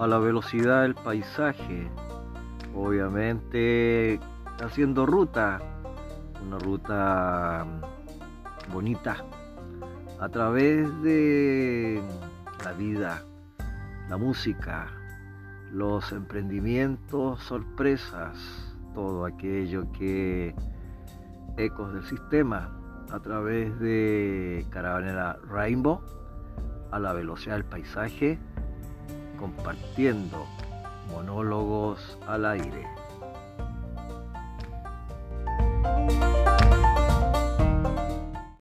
a 0.00 0.06
la 0.06 0.18
velocidad 0.18 0.82
del 0.82 0.94
paisaje, 0.94 1.90
obviamente 2.74 4.18
haciendo 4.62 5.04
ruta, 5.04 5.60
una 6.42 6.58
ruta 6.58 7.66
bonita, 8.72 9.18
a 10.18 10.28
través 10.30 10.90
de 11.02 12.02
la 12.64 12.72
vida, 12.72 13.22
la 14.08 14.16
música, 14.16 14.86
los 15.70 16.12
emprendimientos, 16.12 17.42
sorpresas, 17.42 18.74
todo 18.94 19.26
aquello 19.26 19.92
que 19.92 20.54
ecos 21.58 21.92
del 21.92 22.04
sistema 22.04 22.74
a 23.10 23.20
través 23.20 23.78
de 23.78 24.66
Caravanera 24.70 25.38
Rainbow 25.46 26.00
a 26.90 26.98
la 26.98 27.12
velocidad 27.12 27.56
del 27.56 27.66
paisaje, 27.66 28.38
compartiendo 29.40 30.46
monólogos 31.10 32.18
al 32.26 32.44
aire. 32.44 32.86